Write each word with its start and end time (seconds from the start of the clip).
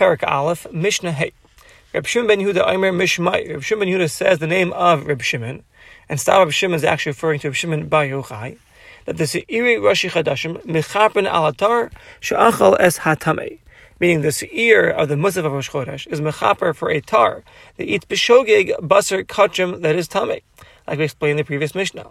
Perak 0.00 0.22
Aleph, 0.22 0.66
Mishnah 0.72 1.12
Hey. 1.12 1.32
Reb 1.92 2.06
Shimon 2.06 2.26
ben 2.26 2.38
Yehuda 2.38 2.66
Omer 2.66 2.90
Mishmai. 2.90 3.50
Reb 3.50 3.62
Shimon 3.62 3.86
ben 3.86 3.94
Yehuda 3.94 4.10
says 4.10 4.38
the 4.38 4.46
name 4.46 4.72
of 4.72 5.06
Reb 5.06 5.20
Shimon, 5.20 5.62
and 6.08 6.18
Stav 6.18 6.38
Reb 6.38 6.52
Shimon 6.52 6.76
is 6.76 6.84
actually 6.84 7.10
referring 7.10 7.38
to 7.40 7.48
Reb 7.48 7.54
Shimon 7.54 7.86
Bar 7.86 8.06
Yochai, 8.06 8.56
that 9.04 9.18
the 9.18 9.24
Seiri 9.24 9.76
Rashi 9.76 10.08
Chadashim 10.08 10.64
Mechapen 10.64 11.30
Alatar 11.30 11.92
Sha'achal 12.22 12.78
Es 12.80 13.00
Hatame. 13.00 13.58
Meaning 14.00 14.22
the 14.22 14.32
seir 14.32 14.88
of 14.88 15.10
the 15.10 15.16
Musaf 15.16 15.44
of 15.44 15.52
Rosh 15.52 15.68
Chodesh 15.68 16.06
is 16.06 16.22
mechaper 16.22 16.74
for 16.74 16.90
a 16.90 17.02
tar 17.02 17.42
that 17.76 17.84
eats 17.84 18.06
bishogeg 18.06 18.70
basar 18.80 19.22
kachim 19.26 19.82
that 19.82 19.96
is 19.96 20.08
tame, 20.08 20.40
like 20.88 20.98
we 20.98 21.04
explained 21.04 21.32
in 21.32 21.36
the 21.36 21.44
previous 21.44 21.74
Mishnah. 21.74 22.06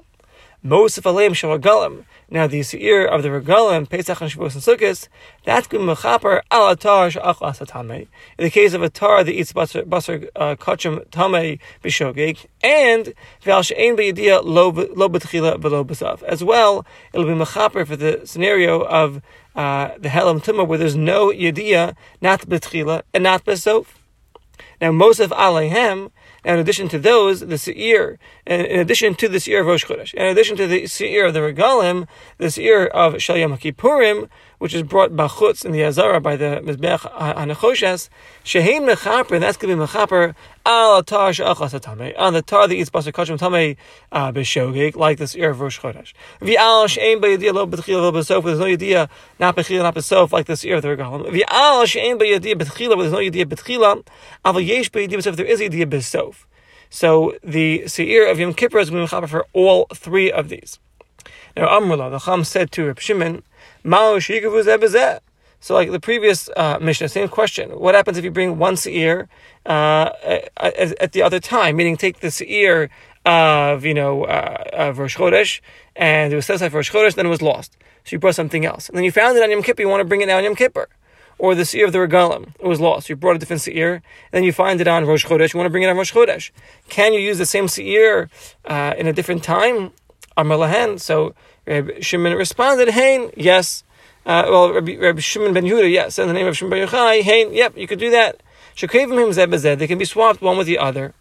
Mosif 0.63 1.03
Aleim 1.03 1.31
Shavagalim. 1.31 2.03
Now 2.29 2.45
the 2.45 2.61
Seir 2.63 3.07
of 3.07 3.23
the 3.23 3.29
Regalim, 3.29 3.89
Pesach 3.89 4.19
and 4.19 4.29
Shavuos 4.29 4.55
and 4.55 4.79
Sukkot, 4.79 5.07
that's 5.45 5.67
good 5.67 5.79
Mechaper 5.79 6.41
al 6.51 6.75
Atar 6.75 7.09
Sha'achlas 7.09 7.65
Atame. 7.65 8.07
In 8.37 8.43
the 8.43 8.49
case 8.49 8.73
of 8.73 8.83
a 8.83 8.89
tar 8.89 9.23
that 9.23 9.31
eats 9.31 9.53
Basar, 9.53 10.29
uh, 10.35 10.55
Kachim 10.55 11.09
Tame 11.11 11.59
Bishogeg, 11.81 12.45
and 12.61 13.13
Val 13.41 13.63
She'en 13.63 13.95
Be'yediyah 13.95 14.43
Lo 14.43 14.73
B'tchila 14.73 15.61
Below 15.61 15.85
B'sav. 15.85 16.23
As 16.23 16.43
well, 16.43 16.85
it'll 17.13 17.25
be 17.25 17.31
Mechaper 17.31 17.87
for 17.87 17.95
the 17.95 18.21
scenario 18.25 18.81
of 18.81 19.21
uh, 19.55 19.91
the 19.97 20.09
Helam 20.09 20.43
Tumah 20.43 20.67
where 20.67 20.77
there's 20.77 20.97
no 20.97 21.29
Yediyah, 21.29 21.95
not 22.19 22.41
B'tchila, 22.41 23.03
and 23.13 23.23
not 23.23 23.45
B'sof. 23.45 23.85
Now, 24.81 24.91
Mosef 24.91 25.29
Alehem, 25.29 26.11
and 26.49 26.55
in 26.55 26.61
addition 26.61 26.89
to 26.89 26.97
those, 26.97 27.41
the 27.41 27.59
Seir, 27.59 28.17
in 28.47 28.79
addition 28.79 29.13
to 29.13 29.29
the 29.29 29.39
Seir 29.39 29.61
of 29.61 29.67
Rosh 29.67 29.85
Chodesh, 29.85 30.15
in 30.15 30.25
addition 30.25 30.57
to 30.57 30.65
the 30.65 30.87
Seir 30.87 31.27
of 31.27 31.35
the 31.35 31.41
Regalim, 31.41 32.07
the 32.39 32.49
Seir 32.49 32.87
of 32.87 33.13
Shalyam 33.13 33.55
Kippurim, 33.59 34.27
which 34.59 34.73
is 34.73 34.83
brought 34.83 35.11
Bachutz 35.11 35.65
in 35.65 35.71
the 35.71 35.83
Azara 35.83 36.21
by 36.21 36.35
the 36.35 36.61
Mizbech 36.63 36.99
Hanachoshes, 36.99 38.09
Shehein 38.43 38.87
Mechaper, 38.89 39.39
that's 39.39 39.57
going 39.57 39.75
to 39.75 39.81
be 39.81 39.91
Mechaper, 39.91 40.35
Al 40.65 41.01
Atar 41.01 41.31
Sha'achas 41.31 41.79
Atame, 41.79 42.13
on 42.19 42.33
the 42.33 42.41
tar 42.41 42.67
that 42.67 42.75
eats 42.75 42.89
Basar 42.89 43.11
Kachim 43.11 43.39
Tame 43.39 43.75
uh, 44.11 44.31
B'Shogeg, 44.31 44.95
like 44.95 45.17
this 45.17 45.31
Seir 45.31 45.49
of 45.49 45.61
Rosh 45.61 45.79
Chodesh. 45.79 46.13
V'al 46.41 46.87
She'ein 46.87 47.19
B'Yediyah 47.19 47.53
Lo 47.53 47.65
B'Tchil 47.65 48.01
Lo 48.01 48.11
B'Sof, 48.11 48.43
there's 48.43 48.59
no 48.59 48.65
Yediyah, 48.65 49.09
not 49.39 49.55
B'Chil, 49.55 49.81
not 49.81 49.95
B'Sof, 49.95 50.31
like 50.31 50.45
the 50.45 50.55
Seir 50.55 50.75
of 50.75 50.81
the 50.83 50.89
Regalim. 50.89 51.31
V'al 51.31 51.85
She'ein 51.87 52.19
B'Yediyah 52.19 52.55
B'Tchila, 52.55 52.99
there's 52.99 53.11
no 53.11 53.19
Yediyah 53.19 53.45
B'Tchila, 53.45 54.05
Aval 54.45 54.65
Yesh 54.65 54.91
B'Yediyah 54.91 55.17
B'Sof, 55.17 55.35
there 55.37 55.45
is 55.45 55.59
Yediyah 55.59 55.89
B'Sof. 55.89 56.45
So 56.89 57.35
the 57.43 57.87
Seir 57.87 58.29
of 58.29 58.39
Yom 58.39 58.53
Kippur 58.53 58.79
is 58.79 58.89
going 58.89 59.07
to 59.07 59.21
be 59.21 59.27
for 59.27 59.45
all 59.53 59.85
three 59.93 60.31
of 60.31 60.49
these. 60.49 60.79
Now 61.55 61.67
Amrullah, 61.79 62.11
the 62.11 62.19
Cham 62.19 62.43
said 62.43 62.71
to 62.71 62.85
Reb 62.87 62.99
Shimon. 62.99 63.43
So, 65.61 65.73
like 65.73 65.91
the 65.91 65.99
previous 65.99 66.49
uh, 66.55 66.79
Mishnah, 66.79 67.09
same 67.09 67.27
question. 67.27 67.71
What 67.71 67.93
happens 67.93 68.17
if 68.17 68.23
you 68.23 68.31
bring 68.31 68.57
one 68.57 68.77
seir 68.77 69.27
uh, 69.65 70.11
at, 70.55 70.77
at, 71.01 71.11
the 71.11 71.21
other 71.21 71.39
time? 71.39 71.75
Meaning, 71.75 71.97
take 71.97 72.21
the 72.21 72.31
seir 72.31 72.89
of 73.25 73.83
you 73.83 73.93
know 73.93 74.23
uh, 74.23 74.63
of 74.71 74.99
Rosh 74.99 75.17
Chodesh, 75.17 75.59
and 75.95 76.31
it 76.31 76.35
was 76.35 76.45
set 76.45 76.55
aside 76.55 76.71
for 76.71 76.77
Rosh 76.77 76.91
Chodesh, 76.91 77.15
then 77.15 77.25
it 77.25 77.29
was 77.29 77.41
lost. 77.41 77.77
So 78.05 78.15
you 78.15 78.19
brought 78.19 78.35
something 78.35 78.65
else, 78.65 78.87
and 78.87 78.97
then 78.97 79.03
you 79.03 79.11
found 79.11 79.37
it 79.37 79.43
on 79.43 79.51
Yom 79.51 79.61
Kippur. 79.61 79.81
You 79.81 79.89
want 79.89 80.01
to 80.01 80.05
bring 80.05 80.21
it 80.21 80.27
now 80.27 80.37
on 80.37 80.43
Yom 80.45 80.55
Kippur, 80.55 80.87
or 81.37 81.55
the 81.55 81.65
seir 81.65 81.85
of 81.85 81.91
the 81.91 81.99
regalim, 81.99 82.53
it 82.59 82.67
was 82.67 82.79
lost. 82.79 83.09
You 83.09 83.15
brought 83.15 83.35
a 83.35 83.39
different 83.39 83.61
seir, 83.61 84.01
then 84.31 84.43
you 84.43 84.53
find 84.53 84.79
it 84.79 84.87
on 84.87 85.05
Rosh 85.05 85.25
Chodesh. 85.25 85.53
You 85.53 85.57
want 85.57 85.65
to 85.65 85.71
bring 85.71 85.83
it 85.83 85.87
on 85.87 85.97
Rosh 85.97 86.13
Chodesh. 86.13 86.51
Can 86.87 87.13
you 87.13 87.19
use 87.19 87.37
the 87.37 87.45
same 87.45 87.67
seir 87.67 88.29
uh, 88.65 88.93
in 88.97 89.07
a 89.07 89.13
different 89.13 89.43
time? 89.43 89.91
Amar 90.39 90.57
Lahan. 90.57 90.99
So 90.99 91.35
Reb 91.67 92.01
Shimon 92.01 92.33
responded, 92.33 92.89
Hain, 92.89 93.31
yes." 93.35 93.83
Uh, 94.25 94.45
well, 94.47 94.73
Rabbi 94.73 95.19
Shimon 95.19 95.53
ben 95.53 95.63
Yehuda, 95.63 95.91
yes, 95.91 96.19
in 96.19 96.27
the 96.27 96.33
name 96.33 96.45
of 96.45 96.55
Shimon 96.55 96.71
ben 96.71 96.87
Yochai, 96.87 97.21
Hain, 97.21 97.53
yep, 97.53 97.75
you 97.75 97.87
could 97.87 97.99
do 97.99 98.11
that. 98.11 98.43
Shekavim 98.75 99.17
him 99.17 99.29
zebazed, 99.29 99.79
they 99.79 99.87
can 99.87 99.97
be 99.97 100.05
swapped 100.05 100.41
one 100.41 100.57
with 100.57 100.67
the 100.67 100.77
other. 100.77 101.13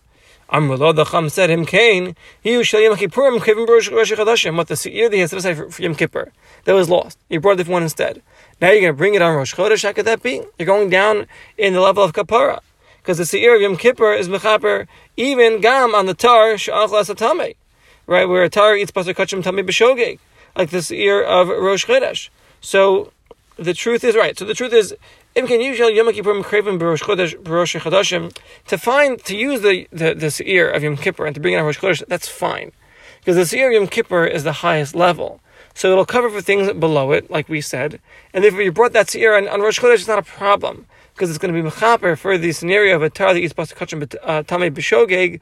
Amrullah, 0.51 0.95
the 0.95 1.05
Cham 1.05 1.29
said 1.29 1.49
him, 1.49 1.65
Cain, 1.65 2.17
he 2.41 2.55
who 2.55 2.65
shall 2.65 2.81
Yom 2.81 2.97
Kippurim, 2.97 3.39
kavim 3.39 3.69
Rosh 3.69 3.91
Chadashim, 3.91 4.57
what 4.57 4.69
the 4.69 4.77
seir 4.77 5.09
that 5.09 5.15
he 5.15 5.21
has 5.21 5.31
set 5.31 5.39
aside 5.39 5.57
for, 5.57 5.71
for 5.71 5.83
Yom 5.83 5.95
Kippur, 5.95 6.33
that 6.65 6.73
was 6.73 6.89
lost. 6.89 7.19
He 7.29 7.37
brought 7.39 7.59
the 7.59 7.65
one 7.65 7.83
instead. 7.83 8.23
Now 8.61 8.71
you're 8.71 8.81
going 8.81 8.93
to 8.93 8.97
bring 8.97 9.15
it 9.15 9.23
on 9.23 9.37
Rosh 9.37 9.55
Chodesh, 9.55 9.85
how 9.85 9.93
could 9.93 10.07
that 10.07 10.23
be? 10.23 10.43
You're 10.59 10.67
going 10.67 10.89
down 10.89 11.27
in 11.57 11.75
the 11.75 11.81
level 11.81 12.03
of 12.03 12.13
Kapara. 12.13 12.61
Because 12.99 13.19
the 13.19 13.27
seir 13.27 13.55
of 13.55 13.63
Yom 13.63 13.77
Kippur 13.77 14.13
is 14.13 14.29
mechaper, 14.29 14.87
even 15.17 15.61
gam 15.61 15.95
on 15.95 16.07
the 16.07 16.15
tar, 16.15 16.55
sha'achlas 16.55 17.15
atame. 17.15 17.55
Right, 18.09 18.27
where 18.27 18.43
a 18.43 18.49
tar 18.49 18.75
eats 18.75 18.91
pasar 18.91 19.15
kachim 19.15 19.45
tame 19.45 19.67
b'shogeg, 19.67 20.19
like 20.57 20.71
this 20.71 20.87
seir 20.87 21.23
of 21.23 21.49
Rosh 21.49 21.85
Chodesh. 21.85 22.31
So 22.63 23.13
the 23.57 23.75
truth 23.75 24.03
is 24.03 24.17
right. 24.17 24.39
So 24.39 24.47
the 24.47 24.55
truth 24.55 24.73
is, 24.73 24.97
if 25.35 25.47
can 25.47 25.61
usually 25.61 25.95
Yom 25.95 26.07
Kippurim 26.07 26.43
craving 26.43 26.79
Rosh 26.79 27.03
Chodeshim 27.03 28.35
to 28.69 28.79
find 28.79 29.23
to 29.27 29.37
use 29.37 29.61
the 29.61 29.87
the, 29.93 30.15
the 30.15 30.31
seir 30.31 30.71
of 30.71 30.83
Yom 30.83 30.97
Kippur 30.97 31.27
and 31.27 31.35
to 31.35 31.41
bring 31.41 31.53
it 31.53 31.59
on 31.59 31.67
Rosh 31.67 31.81
Chodesh, 31.81 32.03
that's 32.09 32.27
fine, 32.27 32.73
because 33.21 33.37
the 33.37 33.45
seir 33.45 33.69
of 33.69 33.75
Yom 33.75 33.87
Kippur 33.89 34.25
is 34.25 34.43
the 34.43 34.65
highest 34.65 34.95
level. 34.95 35.41
So 35.75 35.93
it'll 35.93 36.07
cover 36.07 36.31
for 36.31 36.41
things 36.41 36.73
below 36.73 37.13
it, 37.13 37.31
like 37.31 37.51
we 37.51 37.61
said. 37.61 38.01
And 38.33 38.43
if 38.43 38.55
you 38.55 38.73
brought 38.73 38.95
that 38.95 39.11
seir 39.11 39.37
on, 39.37 39.47
on 39.49 39.61
Rosh 39.61 39.79
Chodesh, 39.79 39.97
it's 39.97 40.09
not 40.09 40.19
a 40.19 40.23
problem 40.23 40.87
because 41.13 41.29
it's 41.29 41.39
going 41.39 41.53
to 41.53 41.63
be 41.63 41.69
mechaper 41.69 42.17
for 42.17 42.39
the 42.39 42.53
scenario 42.53 42.97
of 42.97 43.03
a 43.03 43.11
tar 43.11 43.35
that 43.35 43.41
eats 43.41 43.53
bas 43.53 43.73
kachim 43.73 44.03
uh, 44.23 44.43
tamei 44.45 44.71
b'shogeg, 44.71 45.41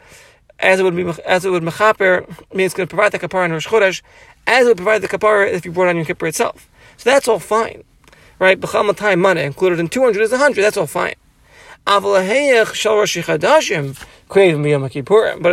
as 0.60 0.80
it 0.80 0.82
would 0.82 0.96
be 0.96 1.04
as 1.24 1.44
it 1.44 1.50
would 1.50 1.62
mechaper 1.62 2.26
means 2.54 2.74
going 2.74 2.88
to 2.88 2.94
provide 2.94 3.12
the 3.12 3.18
kapara 3.18 3.44
on 3.44 3.52
Rosh 3.52 3.66
Chodesh, 3.66 4.02
as 4.46 4.66
it 4.66 4.70
would 4.70 4.78
provide 4.78 5.02
the 5.02 5.08
kapara 5.08 5.50
if 5.52 5.64
you 5.64 5.72
brought 5.72 5.88
on 5.88 5.96
Yom 5.96 6.04
Kippur 6.04 6.26
itself. 6.26 6.68
So 6.96 7.10
that's 7.10 7.28
all 7.28 7.38
fine. 7.38 7.84
Right? 8.38 8.60
B'chal 8.60 8.86
Matai 8.86 9.14
Mana 9.14 9.40
included 9.40 9.78
in 9.80 9.88
200 9.88 10.22
is 10.22 10.30
100. 10.30 10.62
That's 10.62 10.76
all 10.76 10.86
fine. 10.86 11.14
But 11.86 12.02
if 12.04 12.32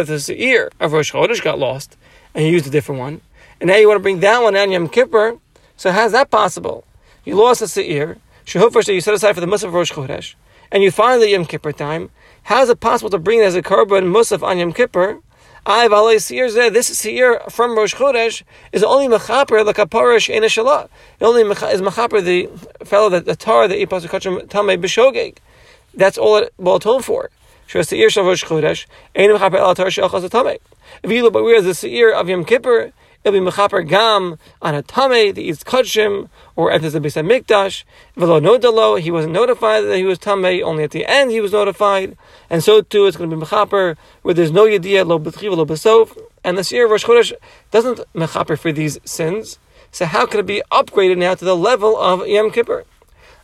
the 0.07 0.19
Seir 0.19 0.71
of 0.79 0.93
Rosh 0.93 1.11
Chodesh 1.13 1.43
got 1.43 1.59
lost 1.59 1.97
and 2.33 2.45
you 2.45 2.51
used 2.51 2.65
a 2.67 2.71
different 2.71 2.99
one, 2.99 3.21
and 3.61 3.67
now 3.67 3.75
you 3.75 3.87
want 3.87 3.99
to 3.99 4.01
bring 4.01 4.19
that 4.21 4.41
one 4.41 4.55
on 4.55 4.71
Yom 4.71 4.89
Kippur, 4.89 5.37
so 5.77 5.91
how's 5.91 6.11
that 6.13 6.31
possible? 6.31 6.85
You 7.23 7.35
lost 7.35 7.61
a 7.61 7.67
Seir, 7.67 8.17
Shehufar 8.45 8.83
that 8.83 8.93
you 8.93 9.01
set 9.01 9.13
aside 9.13 9.33
for 9.33 9.41
the 9.41 9.47
Musaf 9.47 9.71
Rosh 9.71 9.91
Chodesh, 9.91 10.33
and 10.71 10.81
you 10.81 10.89
find 10.91 11.21
the 11.21 11.29
Yom 11.29 11.45
Kippur 11.45 11.71
time. 11.71 12.09
How 12.43 12.61
is 12.61 12.69
it 12.69 12.81
possible 12.81 13.09
to 13.09 13.19
bring 13.19 13.39
it 13.39 13.43
as 13.43 13.55
a 13.55 13.61
korban 13.61 14.11
Musaf 14.11 14.43
on 14.43 14.57
Yom 14.57 14.73
Kippur 14.73 15.21
I 15.65 15.87
This 15.87 16.87
seir 16.99 17.39
from 17.49 17.77
Rosh 17.77 17.95
Chodesh 17.95 18.43
is 18.73 18.83
only 18.83 19.07
mechaper 19.07 19.63
the 19.63 19.73
kaparish 19.73 20.27
in 20.27 20.43
a 20.43 20.89
only 21.21 21.43
is 21.43 21.81
mechaper 21.81 22.21
the 22.21 22.49
fellow 22.85 23.07
that 23.07 23.23
the 23.23 23.37
tar 23.37 23.69
that 23.69 23.77
ipas 23.77 24.05
kachim 24.07 24.45
tamei 24.47 24.77
b'shogeg. 24.77 25.37
That's 25.93 26.17
all 26.17 26.35
it 26.35 26.53
well 26.57 26.79
told 26.79 27.05
for. 27.05 27.29
Shas 27.65 27.87
seir 27.87 28.09
shel 28.09 28.25
Rosh 28.25 28.43
Chodesh 28.43 28.87
ein 29.15 29.29
mechaper 29.29 29.59
el 29.59 29.73
tar 29.73 29.89
shel 29.89 30.09
chaz 30.09 30.27
tamei. 30.27 30.59
If 31.01 31.09
you 31.11 31.23
look, 31.23 31.31
but 31.31 31.45
whereas 31.45 31.63
the 31.63 31.73
seir 31.73 32.11
of 32.11 32.27
Yom 32.27 32.43
Kippur 32.43 32.91
it'll 33.23 33.39
be 33.39 33.51
mechaper 33.51 33.87
gam 33.87 34.37
on 34.61 34.75
a 34.75 34.81
tame 34.81 35.33
that 35.33 35.39
eats 35.39 35.63
kachim 35.63 36.29
or 36.55 36.71
at 36.71 36.81
the 36.81 36.99
Beis 36.99 37.21
Mikdash. 37.23 37.83
Velo 38.15 38.39
nodalo, 38.39 38.99
he 38.99 39.11
wasn't 39.11 39.33
notified 39.33 39.83
that 39.85 39.97
he 39.97 40.03
was 40.03 40.19
tame. 40.19 40.45
Only 40.63 40.83
at 40.83 40.91
the 40.91 41.05
end 41.05 41.31
he 41.31 41.41
was 41.41 41.51
notified, 41.51 42.17
and 42.49 42.63
so 42.63 42.81
too 42.81 43.05
it's 43.05 43.17
going 43.17 43.29
to 43.29 43.35
be 43.35 43.41
mechaper 43.41 43.95
where 44.21 44.33
there's 44.33 44.51
no 44.51 44.65
yediyah 44.65 45.05
lo 45.05 45.19
b'tchiv 45.19 45.55
lo 45.55 45.65
b'sof, 45.65 46.17
and 46.43 46.57
the 46.57 46.75
year 46.75 46.87
Rosh 46.87 47.05
Chodesh 47.05 47.33
doesn't 47.71 47.99
mechaper 48.13 48.57
for 48.57 48.71
these 48.71 48.99
sins. 49.05 49.59
So 49.91 50.05
how 50.05 50.25
could 50.25 50.39
it 50.39 50.45
be 50.45 50.63
upgraded 50.71 51.17
now 51.17 51.35
to 51.35 51.45
the 51.45 51.55
level 51.55 51.97
of 51.97 52.27
Yom 52.27 52.51
Kippur? 52.51 52.85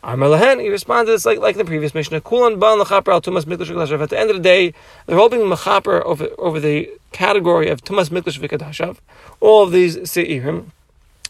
Amar 0.02 0.60
he 0.60 0.70
responded 0.70 1.12
it's 1.12 1.26
like, 1.26 1.40
like 1.40 1.58
the 1.58 1.66
previous 1.66 1.94
Mishnah. 1.94 2.22
Kulan 2.22 2.58
ban 2.58 2.80
lechaper 2.80 3.10
al 3.10 3.22
tumas 3.22 3.44
mikdash 3.44 4.02
At 4.02 4.10
the 4.10 4.18
end 4.18 4.30
of 4.30 4.38
the 4.38 4.42
day, 4.42 4.74
they're 5.06 5.20
all 5.20 5.28
being 5.28 5.44
mechaper 5.44 6.02
over, 6.06 6.30
over 6.38 6.60
the 6.60 6.90
category 7.12 7.70
of 7.70 7.84
tumas 7.84 8.10
mikdash 8.10 8.40
v'kadashav. 8.40 8.98
All 9.42 9.64
of 9.64 9.74
these 9.74 9.98
seirim 9.98 10.68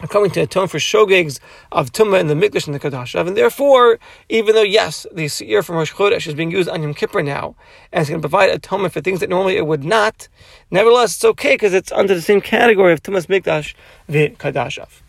are 0.02 0.07
coming 0.07 0.30
to 0.31 0.41
atone 0.41 0.68
for 0.68 0.78
shogegs 0.78 1.40
of 1.72 1.91
tumah 1.91 2.19
in 2.19 2.28
the 2.28 2.35
mikdash 2.35 2.68
and 2.68 2.75
the 2.75 2.80
kadashav, 2.80 3.28
and 3.28 3.35
therefore, 3.35 3.97
even 4.30 4.53
though 4.53 4.62
yes, 4.62 5.07
the 5.12 5.28
seir 5.28 5.63
from 5.63 5.78
Rosh 5.78 5.91
Chodesh 5.91 6.28
is 6.28 6.36
being 6.36 6.51
used 6.51 6.69
on 6.69 6.83
Yom 6.83 6.94
Kippur 6.94 7.24
now, 7.24 7.56
and 7.92 8.01
it's 8.01 8.10
going 8.10 8.22
to 8.22 8.30
provide 8.30 8.51
atonement 8.51 8.94
for 8.94 9.01
things 9.01 9.19
that 9.19 9.30
normally 9.30 9.57
it 9.57 9.65
would 9.65 9.83
not, 9.83 10.27
nevertheless, 10.69 11.15
it's 11.15 11.25
okay 11.25 11.56
because 11.56 11.74
it's 11.74 11.92
under 11.92 12.13
the 12.13 12.22
same 12.22 12.39
category 12.39 12.94
of 12.94 13.01
tumas 13.01 13.25
mikdash 13.25 13.74
v'kadashav. 14.07 15.01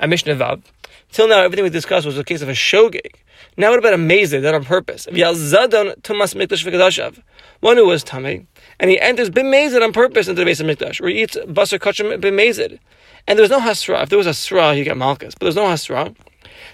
A 0.00 0.08
Mishnah 0.08 0.34
Vav. 0.34 0.62
Till 1.12 1.26
now, 1.28 1.40
everything 1.40 1.64
we 1.64 1.70
discussed 1.70 2.06
was 2.06 2.16
a 2.16 2.24
case 2.24 2.40
of 2.40 2.48
a 2.48 2.52
shogeg. 2.52 3.16
Now, 3.56 3.70
what 3.70 3.80
about 3.80 3.94
a 3.94 4.40
done 4.40 4.54
on 4.54 4.64
purpose? 4.64 5.06
One 7.60 7.76
who 7.76 7.86
was 7.86 8.04
tummy, 8.04 8.46
and 8.78 8.90
he 8.90 9.00
enters 9.00 9.28
b'mezid 9.28 9.82
on 9.82 9.92
purpose 9.92 10.28
into 10.28 10.40
the 10.40 10.44
base 10.44 10.60
of 10.60 10.66
mikdash, 10.66 11.00
where 11.00 11.10
he 11.10 11.22
eats 11.22 11.36
basar 11.36 11.78
kachim 11.78 12.20
b'mezid. 12.20 12.78
And 13.26 13.38
there 13.38 13.42
was 13.42 13.50
no 13.50 13.60
hasra. 13.60 14.04
If 14.04 14.08
there 14.08 14.18
was 14.18 14.28
a 14.28 14.30
hasra, 14.30 14.78
you 14.78 14.84
get 14.84 14.96
malchus, 14.96 15.34
but 15.34 15.46
there's 15.46 15.56
no 15.56 15.64
hasra. 15.64 16.14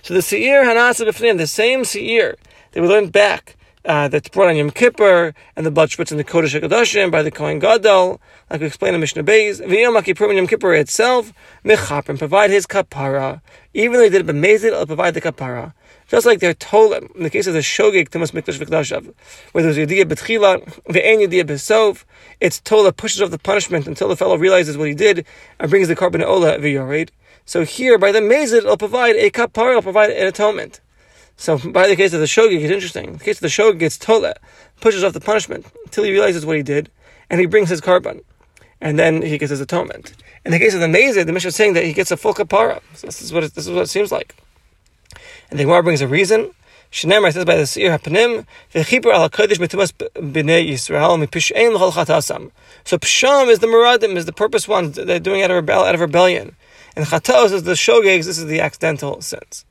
So 0.02 0.12
the 0.14 0.22
seir 0.22 0.64
hanasa 0.64 1.06
b'fnim, 1.08 1.38
the 1.38 1.46
same 1.46 1.84
seir 1.84 2.36
that 2.72 2.80
we 2.82 2.88
learned 2.88 3.12
back 3.12 3.55
uh, 3.86 4.08
that's 4.08 4.28
brought 4.28 4.48
on 4.48 4.56
Yom 4.56 4.70
Kippur 4.70 5.32
and 5.54 5.64
the 5.64 5.70
blood 5.70 5.90
spritz 5.90 6.10
in 6.10 6.18
the 6.18 6.24
Kodesh 6.24 6.60
HaKadoshim 6.60 7.10
by 7.10 7.22
the 7.22 7.30
Kohen 7.30 7.58
Gadol, 7.58 8.20
like 8.50 8.60
we 8.60 8.66
explained 8.66 8.94
in 8.94 9.00
Mishnah 9.00 9.24
Beis, 9.24 9.60
V'yom 9.60 10.34
Yom 10.34 10.46
Kippur 10.46 10.74
itself, 10.74 11.32
and 11.64 12.18
provide 12.18 12.50
his 12.50 12.66
kapara. 12.66 13.40
Even 13.74 13.94
though 13.94 14.04
he 14.04 14.10
did 14.10 14.28
it 14.28 14.32
b'mezid, 14.32 14.64
it'll 14.64 14.86
provide 14.86 15.14
the 15.14 15.20
kapara. 15.20 15.72
Just 16.08 16.26
like 16.26 16.40
they're 16.40 16.54
tolim, 16.54 17.14
in 17.16 17.22
the 17.22 17.30
case 17.30 17.46
of 17.46 17.54
the 17.54 17.60
shogeg 17.60 18.10
tumas 18.10 18.32
mikdash 18.32 18.58
v'kdashav, 18.58 19.12
where 19.52 19.62
there's 19.64 19.76
yediyah 19.76 20.04
betchila, 20.04 20.62
ve'en 20.84 21.26
yediyah 21.26 21.44
besov, 21.44 22.04
it's 22.40 22.60
tola 22.60 22.92
pushes 22.92 23.22
off 23.22 23.30
the 23.30 23.38
punishment 23.38 23.86
until 23.86 24.08
the 24.08 24.16
fellow 24.16 24.36
realizes 24.36 24.76
what 24.76 24.88
he 24.88 24.94
did 24.94 25.26
and 25.58 25.70
brings 25.70 25.88
the 25.88 25.96
korban 25.96 26.24
ola 26.24 26.58
v'yored. 26.58 27.10
So 27.44 27.64
here, 27.64 27.96
by 27.98 28.12
the 28.12 28.20
mezid, 28.20 28.58
it'll 28.58 28.76
provide 28.76 29.16
a 29.16 29.30
kapara, 29.30 29.70
it'll 29.70 29.82
provide 29.82 30.10
an 30.10 30.26
atonement. 30.26 30.80
So 31.36 31.58
by 31.58 31.86
the 31.86 31.96
case 31.96 32.12
of 32.12 32.20
the 32.20 32.26
shogeg, 32.26 32.62
it's 32.62 32.72
interesting. 32.72 33.06
In 33.08 33.12
the 33.18 33.24
case 33.24 33.36
of 33.36 33.42
the 33.42 33.48
shogeg, 33.48 33.82
it's 33.82 33.98
tola, 33.98 34.34
pushes 34.80 35.04
off 35.04 35.12
the 35.12 35.20
punishment 35.20 35.66
until 35.84 36.04
he 36.04 36.12
realizes 36.12 36.46
what 36.46 36.56
he 36.56 36.62
did, 36.62 36.90
and 37.28 37.40
he 37.40 37.46
brings 37.46 37.68
his 37.68 37.80
korban. 37.80 38.22
And 38.80 38.98
then 38.98 39.22
he 39.22 39.38
gets 39.38 39.50
his 39.50 39.60
atonement. 39.60 40.14
In 40.44 40.52
the 40.52 40.58
case 40.58 40.74
of 40.74 40.80
the 40.80 40.86
mezid, 40.86 41.26
the 41.26 41.32
Mishnah 41.32 41.48
is 41.48 41.56
saying 41.56 41.74
that 41.74 41.84
he 41.84 41.92
gets 41.92 42.10
a 42.10 42.16
full 42.16 42.34
kapara. 42.34 42.80
So 42.94 43.06
this 43.06 43.22
is 43.22 43.32
what 43.32 43.44
it, 43.44 43.54
this 43.54 43.66
is 43.66 43.72
what 43.72 43.82
it 43.82 43.88
seems 43.88 44.12
like. 44.12 44.34
And 45.50 45.58
the 45.58 45.64
Gemara 45.64 45.82
brings 45.82 46.02
a 46.02 46.08
reason. 46.08 46.52
Shneimar 46.92 47.32
says 47.32 47.44
by 47.44 47.56
the 47.56 47.66
Seir 47.66 47.98
Hapanim, 47.98 48.46
"V'chipur 48.72 49.12
al 49.12 49.28
Hakodesh 49.28 49.58
mitumas 49.58 49.92
b'nei 49.92 50.68
Yisrael 50.68 51.26
mipish'ein 51.26 51.74
l'chol 51.74 51.92
chatasam." 51.92 52.50
So 52.84 52.96
psham 52.98 53.48
is 53.48 53.58
the 53.58 53.66
muradim, 53.66 54.16
is 54.16 54.26
the 54.26 54.32
purpose 54.32 54.68
one 54.68 54.92
they're 54.92 55.18
doing 55.18 55.42
out 55.42 55.50
of, 55.50 55.56
rebel, 55.56 55.82
out 55.82 55.94
of 55.94 56.00
rebellion, 56.00 56.54
and 56.94 57.06
chatos 57.06 57.52
is 57.52 57.64
the 57.64 57.72
shogegs. 57.72 58.26
This 58.26 58.38
is 58.38 58.46
the 58.46 58.60
accidental 58.60 59.20
sins. 59.20 59.64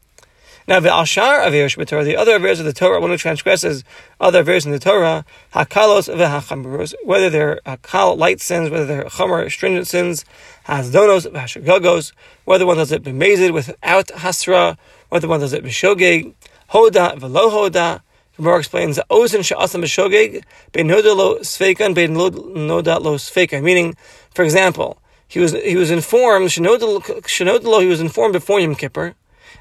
Now 0.67 0.79
the 0.79 0.99
ashar 0.99 1.41
avirs 1.41 1.77
b'Torah, 1.77 2.03
the 2.03 2.17
other 2.17 2.39
avirs 2.39 2.57
of 2.57 2.65
the 2.65 2.73
Torah, 2.73 2.99
one 2.99 3.11
who 3.11 3.17
transgresses 3.17 3.83
other 4.19 4.43
avirs 4.43 4.65
in 4.65 4.71
the 4.71 4.79
Torah, 4.79 5.23
hakalos 5.53 6.11
v'hachamuros, 6.11 6.95
whether 7.03 7.29
they're 7.29 7.59
hakal 7.67 8.17
light 8.17 8.41
sins, 8.41 8.71
whether 8.71 8.85
they're 8.85 9.03
chamar 9.03 9.47
stringent 9.51 9.85
sins, 9.85 10.25
hasdonos 10.67 11.31
v'hashagogos, 11.31 12.13
whether 12.45 12.65
one 12.65 12.77
does 12.77 12.91
it 12.91 13.03
b'mezid 13.03 13.53
without 13.53 14.07
hasra 14.07 14.75
whether 15.09 15.27
one 15.27 15.39
does 15.39 15.53
it 15.53 15.63
b'shogeg, 15.63 16.33
hoda 16.71 17.15
v'lo 17.19 17.51
hoda. 17.51 18.01
Gemara 18.35 18.57
explains 18.57 18.95
that 18.95 19.07
ozen 19.09 19.45
she'asam 19.45 19.83
b'shogeg 19.83 20.43
bein 20.71 20.87
noda 20.87 21.15
lo 21.15 21.35
sveikan 21.41 21.93
bein 21.93 22.15
noda 22.15 22.99
lo 22.99 23.17
sveikan. 23.17 23.61
Meaning, 23.61 23.95
for 24.33 24.43
example, 24.43 24.97
he 25.27 25.39
was 25.39 25.53
he 25.53 25.75
was 25.75 25.91
informed 25.91 26.47
shenoda 26.49 27.63
lo 27.63 27.79
he 27.81 27.87
was 27.87 28.01
informed 28.01 28.33
before 28.33 28.59
Yom 28.59 28.73
Kippur 28.73 29.13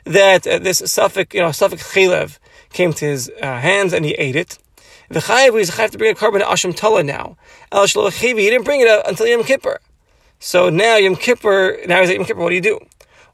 that 0.04 0.46
uh, 0.46 0.58
this 0.58 0.78
suffix 0.78 1.34
you 1.34 1.40
know 1.40 1.52
suffix 1.52 1.92
chaylev 1.92 2.38
came 2.72 2.92
to 2.92 3.04
his 3.04 3.30
uh, 3.40 3.58
hands 3.58 3.92
and 3.92 4.04
he 4.04 4.12
ate 4.12 4.36
it. 4.36 4.58
The 5.08 5.20
chayiv 5.20 5.58
he's 5.58 5.70
chayiv 5.70 5.90
to 5.90 5.98
bring 5.98 6.12
a 6.12 6.14
korban 6.14 6.40
to 6.40 6.44
Asham 6.46 6.74
Tala 6.74 7.02
now. 7.02 7.36
El 7.72 7.86
he 7.86 8.32
didn't 8.32 8.64
bring 8.64 8.80
it 8.80 8.88
up 8.88 9.06
until 9.06 9.26
Yom 9.26 9.44
Kippur. 9.44 9.80
So 10.38 10.70
now 10.70 10.96
Yom 10.96 11.16
Kippur, 11.16 11.78
now 11.86 12.00
he's 12.00 12.10
at 12.10 12.16
Yom 12.16 12.24
Kippur, 12.24 12.40
what 12.40 12.50
do 12.50 12.54
you 12.54 12.60
do? 12.60 12.78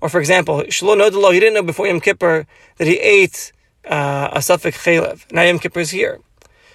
Or 0.01 0.09
for 0.09 0.21
example, 0.21 0.63
Shlo 0.63 0.97
Nodalo, 0.97 1.33
he 1.33 1.41
didn't 1.41 1.55
know 1.55 1.63
before 1.63 1.87
Yom 1.87 2.01
Kippur 2.01 2.47
that 2.77 2.87
he 2.87 2.99
ate 2.99 3.53
uh, 3.89 4.29
a 4.33 4.43
suffix 4.43 4.83
chaylev. 4.85 5.31
Now 5.33 5.43
Yom 5.43 5.59
Kippur 5.59 5.81
is 5.81 5.91
here. 5.91 6.21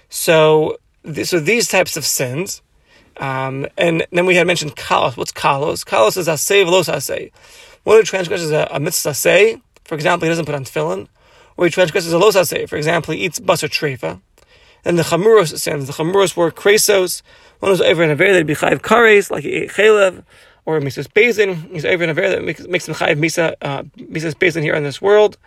So, 0.10 0.78
so 1.24 1.40
these 1.40 1.68
types 1.68 1.98
of 1.98 2.06
sins, 2.06 2.62
um, 3.18 3.68
and 3.78 4.06
then 4.12 4.26
we 4.26 4.36
had 4.36 4.48
mentioned 4.48 4.76
kalos. 4.76 5.18
What's 5.18 5.32
kalos? 5.32 5.86
Kalos 5.86 6.18
is 6.18 6.28
asay 6.28 6.66
v'los 6.66 6.94
asay. 6.94 7.32
One 7.84 7.98
who 7.98 8.04
transgresses 8.04 8.52
a, 8.52 8.68
a 8.72 8.80
mitzvah 8.80 9.14
say, 9.14 9.62
for 9.86 9.96
example, 9.96 10.26
he 10.26 10.30
doesn't 10.30 10.46
put 10.46 10.56
on 10.56 10.66
tefillin, 10.66 11.08
or 11.56 11.66
he 11.66 11.72
transgresses 11.72 12.12
a 12.12 12.18
los 12.18 12.36
asay, 12.36 12.68
for 12.68 12.76
example, 12.76 13.14
he 13.14 13.22
eats 13.22 13.40
basar 13.40 13.70
trefa. 13.70 14.20
Then 14.84 14.98
the 14.98 15.04
chamuros 15.04 15.58
sins. 15.58 15.88
The 15.88 15.94
chamuros 15.94 16.38
were 16.38 16.52
kresos. 16.52 17.24
One 17.60 17.72
was 17.72 17.82
over 17.82 18.04
in 18.04 18.12
a 18.12 18.16
very 18.16 18.34
they'd 18.34 18.46
be 18.46 18.54
kares, 18.54 19.32
like 19.32 19.44
he 19.44 19.52
ate 19.52 19.72
chaylev 19.72 20.24
or 20.66 20.80
Mises 20.80 21.08
basin. 21.08 21.56
He's 21.72 21.86
over 21.86 22.04
in 22.04 22.10
a 22.10 22.14
very 22.14 22.30
that 22.30 22.44
makes, 22.44 22.62
him 22.62 22.94
chayiv 22.96 23.18
Misa 23.18 23.56
uh, 23.62 23.84
Mises 24.10 24.36
Bezin 24.36 24.62
here 24.62 24.76
in 24.76 24.84
this 24.84 25.02
world. 25.02 25.38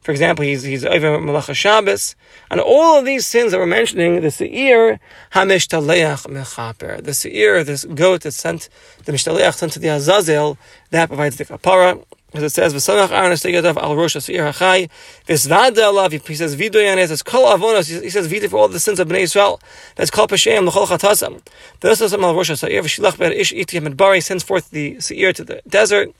For 0.00 0.12
example, 0.12 0.44
he's 0.44 0.62
he's 0.62 0.84
over 0.84 1.18
Malacha 1.18 1.54
Shabbos, 1.54 2.14
and 2.50 2.60
all 2.60 2.98
of 2.98 3.04
these 3.04 3.26
sins 3.26 3.52
that 3.52 3.58
we're 3.58 3.66
mentioning, 3.66 4.20
the 4.20 4.30
Seir 4.30 5.00
HaMishtaleach 5.32 6.26
Mechaper, 6.28 7.02
the 7.02 7.12
Seir, 7.12 7.64
this 7.64 7.84
goat 7.84 8.22
that 8.22 8.32
sent 8.32 8.68
the 9.04 9.12
Mishtaleach 9.12 9.54
sent 9.54 9.72
to 9.72 9.78
the 9.78 9.88
Azazel, 9.88 10.58
that 10.90 11.08
provides 11.08 11.36
the 11.36 11.44
kapara 11.44 12.04
as 12.34 12.42
it 12.42 12.50
says, 12.50 12.74
"V'samach 12.74 13.10
Aaron 13.10 13.32
estegadav 13.32 13.76
al 13.76 13.96
rosh 13.96 14.16
asir 14.16 14.42
hachai." 14.52 14.88
V'svada 15.26 15.90
alav. 15.90 16.12
He 16.26 16.34
says 16.34 16.56
vidoyanes. 16.56 17.10
It's 17.10 17.22
kol 17.22 17.46
avonos. 17.46 18.02
He 18.02 18.10
says 18.10 18.26
vida 18.26 18.48
for 18.48 18.58
all 18.58 18.68
the 18.68 18.80
sins 18.80 19.00
of 19.00 19.08
Bnei 19.08 19.20
Israel. 19.20 19.60
That's 19.94 20.10
kol 20.10 20.26
peshem 20.26 20.66
l'chol 20.66 20.86
chatasam. 20.86 21.42
V'nasasam 21.80 22.22
al 22.22 22.34
rosh 22.34 22.50
asir 22.50 22.68
v'shilach 22.82 23.18
ber 23.18 23.30
ish 23.30 23.52
iti 23.52 23.80
medbari 23.80 24.22
sends 24.22 24.42
forth 24.42 24.70
the 24.70 25.00
seir 25.00 25.32
to 25.32 25.44
the 25.44 25.62
desert. 25.68 26.12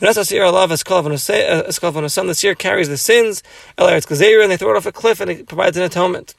V'nasas 0.00 0.26
seir 0.28 0.42
alav 0.42 0.70
as 0.70 0.82
kol 0.82 1.02
avonosam. 1.02 2.26
The 2.26 2.34
seir 2.34 2.54
carries 2.54 2.88
the 2.88 2.96
sins. 2.96 3.42
El 3.76 3.88
eretz 3.88 4.08
and 4.42 4.52
they 4.52 4.56
throw 4.56 4.70
it 4.70 4.76
off 4.76 4.86
a 4.86 4.92
cliff 4.92 5.20
and 5.20 5.30
it 5.30 5.48
provides 5.48 5.76
an 5.76 5.82
atonement. 5.82 6.34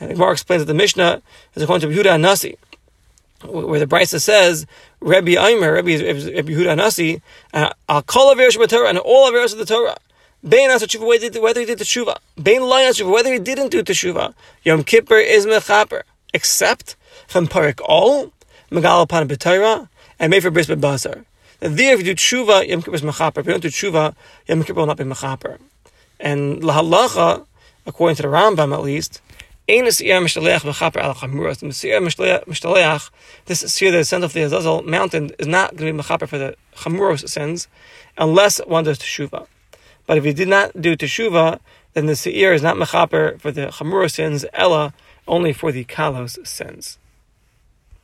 And 0.00 0.10
Gemara 0.10 0.32
explains 0.32 0.62
that 0.62 0.66
the 0.66 0.74
Mishnah 0.74 1.22
is 1.54 1.62
according 1.62 1.88
to 1.88 1.96
Yehuda 1.96 2.20
Nasi 2.20 2.56
where 3.44 3.80
the 3.80 3.86
Brisa 3.86 4.20
says, 4.20 4.66
Rabbi 5.00 5.32
Aimer, 5.32 5.72
Rabbi, 5.72 5.96
Rabbi 5.96 6.52
Huda 6.52 6.76
Nasi, 6.76 7.22
uh, 7.52 7.72
I'll 7.88 8.02
call 8.02 8.34
Averis 8.34 8.68
Torah 8.68 8.88
and 8.88 8.98
all 8.98 9.30
Averis 9.30 9.52
of 9.52 9.58
the 9.58 9.66
Torah. 9.66 9.96
Bein 10.44 10.70
Asa 10.70 10.86
Tshuva, 10.88 11.40
whether 11.40 11.60
he 11.60 11.66
did 11.66 11.78
the 11.78 11.84
Tshuva. 11.84 12.16
Bein 12.42 12.62
Lai 12.62 12.82
Tshuva, 12.86 13.12
whether 13.12 13.32
he 13.32 13.38
didn't 13.38 13.68
do 13.68 13.80
the 13.80 13.92
Tshuva. 13.92 14.34
Yom 14.64 14.82
Kippur 14.82 15.18
is 15.18 15.46
Mechaper, 15.46 16.02
except 16.34 16.96
from 17.28 17.46
Parik 17.46 17.80
Ol, 17.88 18.32
Megal 18.70 19.08
Pan 19.08 19.28
B'Torah, 19.28 19.88
and 20.18 20.30
made 20.30 20.42
for 20.42 20.50
Bris 20.50 20.66
Basar. 20.66 21.24
There, 21.60 21.94
if 21.94 22.00
you 22.00 22.04
do 22.04 22.14
Tshuva, 22.16 22.66
Yom 22.66 22.82
Kippur 22.82 22.96
is 22.96 23.02
Mechaper. 23.02 23.38
If 23.38 23.46
you 23.46 23.52
don't 23.52 23.60
do 23.60 23.68
Tshuva, 23.68 24.16
Yom 24.48 24.64
Kippur 24.64 24.80
will 24.80 24.86
not 24.86 24.96
be 24.96 25.04
Mechaper. 25.04 25.58
And 26.18 26.60
Lahalacha, 26.60 27.46
according 27.86 28.16
to 28.16 28.22
the 28.22 28.28
Rambam 28.28 28.74
at 28.74 28.82
least, 28.82 29.20
this 29.80 29.98
seer 29.98 30.20
that 33.92 34.04
sent 34.06 34.24
off 34.24 34.32
the 34.32 34.42
Azazel 34.42 34.82
mountain 34.82 35.30
is 35.38 35.46
not 35.46 35.76
going 35.76 35.96
to 35.96 36.02
be 36.02 36.08
mechaper 36.08 36.28
for 36.28 36.38
the 36.38 36.56
chamuros 36.76 37.28
sins, 37.28 37.68
unless 38.18 38.58
one 38.66 38.84
does 38.84 38.98
teshuva. 38.98 39.46
But 40.06 40.18
if 40.18 40.24
he 40.24 40.32
did 40.32 40.48
not 40.48 40.80
do 40.80 40.96
teshuva, 40.96 41.60
then 41.94 42.06
the 42.06 42.16
seir 42.16 42.52
is 42.52 42.62
not 42.62 42.76
mechaper 42.76 43.40
for 43.40 43.50
the 43.50 43.66
chamuros 43.68 44.12
sins, 44.12 44.44
ella 44.52 44.92
only 45.26 45.52
for 45.52 45.72
the 45.72 45.84
kalos 45.84 46.44
sins. 46.46 46.98